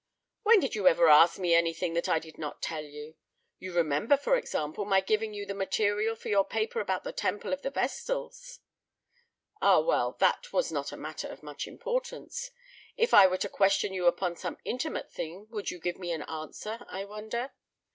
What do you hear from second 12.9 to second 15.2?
If I were to question you upon some intimate